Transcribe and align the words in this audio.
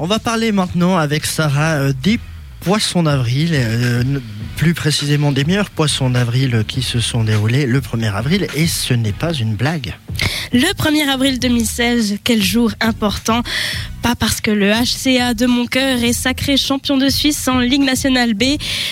On 0.00 0.06
va 0.06 0.20
parler 0.20 0.52
maintenant 0.52 0.96
avec 0.96 1.26
Sarah 1.26 1.74
euh, 1.74 1.92
des 2.04 2.20
poissons 2.60 3.02
d'avril, 3.02 3.50
euh, 3.52 4.04
plus 4.54 4.72
précisément 4.72 5.32
des 5.32 5.44
meilleurs 5.44 5.70
poissons 5.70 6.08
d'avril 6.08 6.64
qui 6.68 6.82
se 6.82 7.00
sont 7.00 7.24
déroulés 7.24 7.66
le 7.66 7.80
1er 7.80 8.12
avril 8.12 8.46
et 8.54 8.68
ce 8.68 8.94
n'est 8.94 9.12
pas 9.12 9.32
une 9.32 9.56
blague. 9.56 9.96
Le 10.52 10.72
1er 10.72 11.08
avril 11.08 11.40
2016, 11.40 12.18
quel 12.22 12.40
jour 12.40 12.70
important 12.80 13.42
pas 13.98 14.14
parce 14.14 14.40
que 14.40 14.50
le 14.50 14.70
HCA 14.70 15.34
de 15.34 15.46
mon 15.46 15.66
cœur 15.66 16.02
est 16.02 16.12
sacré 16.12 16.56
champion 16.56 16.96
de 16.96 17.08
Suisse 17.08 17.48
en 17.48 17.58
Ligue 17.58 17.82
nationale 17.82 18.34
B. 18.34 18.44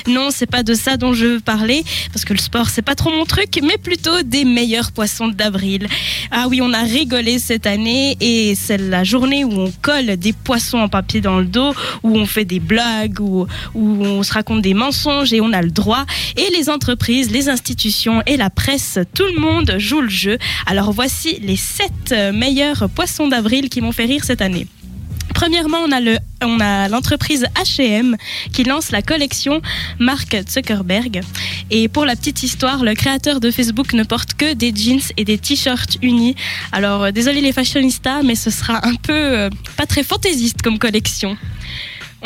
Non, 0.07 0.29
c'est 0.31 0.47
pas 0.47 0.63
de 0.63 0.75
ça 0.75 0.97
dont 0.97 1.13
je 1.13 1.27
veux 1.27 1.41
parler, 1.41 1.85
parce 2.13 2.25
que 2.25 2.33
le 2.33 2.39
sport 2.39 2.69
c'est 2.69 2.83
pas 2.83 2.95
trop 2.95 3.11
mon 3.11 3.25
truc, 3.25 3.61
mais 3.63 3.79
plutôt 3.79 4.23
des 4.23 4.45
meilleurs 4.45 4.93
poissons 4.93 5.29
d'avril. 5.29 5.89
Ah 6.31 6.47
oui, 6.49 6.61
on 6.63 6.73
a 6.73 6.83
rigolé 6.83 7.39
cette 7.39 7.67
année 7.67 8.17
et 8.21 8.55
c'est 8.55 8.79
la 8.79 9.05
journée 9.05 9.45
où 9.45 9.53
on 9.53 9.73
colle 9.83 10.17
des 10.17 10.33
poissons 10.33 10.79
en 10.79 10.89
papier 10.89 11.21
dans 11.21 11.39
le 11.39 11.47
dos, 11.47 11.73
où 12.03 12.17
on 12.17 12.27
fait 12.27 12.45
des 12.45 12.61
blagues, 12.61 13.21
où, 13.21 13.47
où 13.75 14.05
on 14.05 14.23
se 14.23 14.33
raconte 14.33 14.63
des 14.63 14.75
mensonges 14.75 15.33
et 15.33 15.41
on 15.41 15.53
a 15.53 15.63
le 15.63 15.71
droit. 15.71 16.05
Et 16.37 16.51
les 16.57 16.69
entreprises, 16.71 17.31
les 17.31 17.49
institutions 17.49 18.23
et 18.27 18.37
la 18.37 18.51
presse, 18.51 18.99
tout 19.15 19.27
le 19.35 19.41
monde 19.41 19.75
joue 19.79 20.01
le 20.01 20.09
jeu. 20.09 20.39
Alors 20.67 20.93
voici 20.93 21.39
les 21.41 21.57
7 21.57 22.35
meilleurs 22.35 22.89
poissons 22.89 23.29
d'avril 23.29 23.69
qui 23.69 23.81
m'ont 23.81 23.93
fait 23.93 24.05
rire 24.07 24.25
cette 24.25 24.43
année. 24.43 24.67
Premièrement, 25.37 25.81
on 25.87 25.93
a 25.93 26.01
le, 26.01 26.17
on 26.43 26.61
a 26.61 26.89
l'entreprise 26.89 27.47
H&M 27.57 28.17
qui 28.55 28.65
lance 28.65 28.91
la 28.91 29.03
collection 29.03 29.61
Mark 29.99 30.35
Zuckerberg. 30.49 31.21
Et 31.71 31.89
pour 31.89 32.07
la 32.07 32.17
petite 32.17 32.43
histoire, 32.43 32.83
le 32.83 32.95
créateur 32.95 33.39
de 33.39 33.51
Facebook 33.51 33.93
ne 33.93 34.03
porte 34.03 34.33
que 34.33 34.55
des 34.55 34.75
jeans 34.75 35.03
et 35.19 35.27
des 35.27 35.37
t-shirts 35.37 35.99
unis. 36.01 36.37
Alors, 36.73 37.03
euh, 37.03 37.11
désolé 37.11 37.43
les 37.43 37.53
fashionistas, 37.53 38.23
mais 38.23 38.35
ce 38.35 38.49
sera 38.49 38.87
un 38.87 38.95
peu 38.95 39.13
euh, 39.13 39.51
pas 39.77 39.85
très 39.85 40.03
fantaisiste 40.03 40.63
comme 40.63 40.79
collection. 40.79 41.37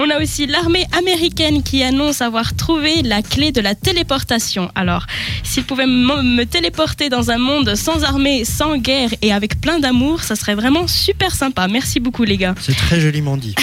On 0.03 0.09
a 0.09 0.19
aussi 0.19 0.47
l'armée 0.47 0.87
américaine 0.97 1.63
qui 1.63 1.83
annonce 1.83 2.23
avoir 2.23 2.57
trouvé 2.57 3.03
la 3.03 3.21
clé 3.21 3.53
de 3.53 3.61
la 3.61 3.75
téléportation. 3.75 4.71
Alors, 4.75 5.05
s'ils 5.43 5.65
pouvaient 5.65 5.85
me 5.85 6.45
téléporter 6.45 7.11
dans 7.11 7.31
un 7.31 7.37
monde 7.37 7.75
sans 7.75 8.03
armée, 8.03 8.47
sans 8.47 8.79
guerre 8.79 9.11
et 9.21 9.31
avec 9.31 9.61
plein 9.61 9.79
d'amour, 9.79 10.23
ça 10.23 10.37
serait 10.37 10.55
vraiment 10.55 10.87
super 10.87 11.35
sympa. 11.35 11.69
Merci 11.69 12.01
beaucoup 12.01 12.25
les 12.25 12.39
gars. 12.39 12.55
C'est 12.63 12.75
très 12.75 12.99
joliment 12.99 13.37
dit. 13.37 13.55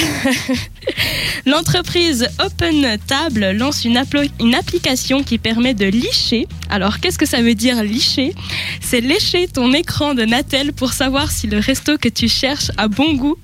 L'entreprise 1.47 2.29
Open 2.37 2.99
Table 3.07 3.53
lance 3.53 3.83
une, 3.83 3.99
une, 4.39 4.53
application 4.53 5.23
qui 5.23 5.39
permet 5.39 5.73
de 5.73 5.85
licher. 5.85 6.47
Alors, 6.69 6.99
qu'est-ce 6.99 7.17
que 7.17 7.25
ça 7.25 7.41
veut 7.41 7.55
dire 7.55 7.81
licher? 7.83 8.35
C'est 8.79 9.01
lécher 9.01 9.47
ton 9.47 9.73
écran 9.73 10.13
de 10.13 10.23
Natel 10.23 10.71
pour 10.71 10.93
savoir 10.93 11.31
si 11.31 11.47
le 11.47 11.57
resto 11.57 11.97
que 11.97 12.09
tu 12.09 12.27
cherches 12.27 12.69
a 12.77 12.87
bon 12.87 13.15
goût. 13.15 13.37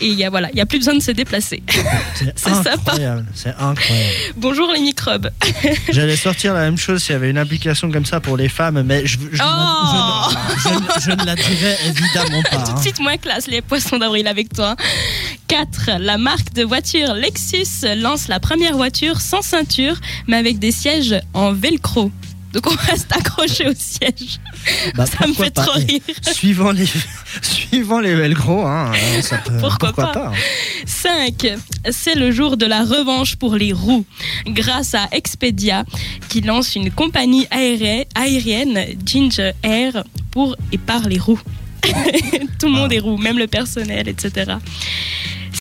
Et 0.00 0.06
il 0.06 0.14
y 0.14 0.24
a 0.24 0.30
voilà, 0.30 0.48
il 0.52 0.58
y 0.58 0.60
a 0.60 0.66
plus 0.66 0.78
besoin 0.78 0.94
de 0.94 1.02
se 1.02 1.10
déplacer. 1.10 1.62
C'est 2.36 2.48
incroyable. 2.68 3.26
C'est 3.34 3.54
incroyable. 3.58 4.14
Bonjour 4.36 4.70
les 4.72 4.80
microbes. 4.80 5.30
J'allais 5.92 6.16
sortir 6.16 6.54
la 6.54 6.60
même 6.60 6.76
chose 6.76 7.02
s'il 7.02 7.14
y 7.14 7.16
avait 7.16 7.30
une 7.30 7.38
application 7.38 7.90
comme 7.90 8.04
ça 8.04 8.20
pour 8.20 8.36
les 8.36 8.48
femmes, 8.48 8.82
mais 8.82 9.06
je, 9.06 9.18
je, 9.32 9.42
oh 9.42 10.30
je, 10.64 11.00
je 11.02 11.10
ne 11.10 11.24
la 11.24 11.34
dirais 11.34 11.76
évidemment 11.86 12.42
pas. 12.42 12.56
Tout 12.64 12.72
de 12.72 12.78
hein. 12.78 12.82
suite 12.82 13.00
moins 13.00 13.16
classe 13.16 13.48
les 13.48 13.60
poissons 13.60 13.98
d'avril 13.98 14.28
avec 14.28 14.52
toi. 14.52 14.76
4. 15.48 15.98
La 15.98 16.18
marque 16.18 16.52
de 16.52 16.62
voiture 16.62 17.14
Lexus 17.14 17.86
lance 17.96 18.28
la 18.28 18.38
première 18.38 18.76
voiture 18.76 19.20
sans 19.20 19.42
ceinture, 19.42 19.96
mais 20.26 20.36
avec 20.36 20.58
des 20.58 20.72
sièges 20.72 21.20
en 21.34 21.52
velcro. 21.52 22.12
Donc 22.52 22.66
on 22.66 22.74
reste 22.90 23.12
accroché 23.12 23.68
au 23.68 23.74
siège. 23.74 24.40
Bah, 24.94 25.04
ça 25.06 25.26
me 25.26 25.34
fait 25.34 25.50
pas. 25.54 25.64
trop 25.64 25.78
rire. 25.78 26.00
Suivant 26.32 26.70
les, 26.72 26.86
suivant 27.42 28.00
les 28.00 28.14
velcro, 28.14 28.64
hein, 28.66 28.92
ça 29.20 29.36
peut- 29.38 29.58
Pourquoi 29.60 29.92
pas. 29.92 30.06
pas, 30.12 30.26
hein. 30.28 30.32
5. 30.86 31.46
C'est 31.90 32.14
le 32.14 32.30
jour 32.32 32.56
de 32.56 32.64
la 32.66 32.84
revanche 32.84 33.36
pour 33.36 33.54
les 33.56 33.72
roues. 33.72 34.06
Grâce 34.46 34.94
à 34.94 35.08
Expedia, 35.12 35.84
qui 36.28 36.40
lance 36.40 36.74
une 36.74 36.90
compagnie 36.90 37.46
aérienne, 37.50 38.04
aérienne 38.14 38.96
Ginger 39.04 39.52
Air, 39.62 40.04
pour 40.30 40.56
et 40.72 40.78
par 40.78 41.02
les 41.08 41.18
roues. 41.18 41.40
Tout 42.58 42.66
le 42.66 42.72
monde 42.72 42.88
Ah. 42.92 42.94
est 42.96 42.98
roux, 42.98 43.16
même 43.18 43.38
le 43.38 43.46
personnel, 43.46 44.08
etc. 44.08 44.52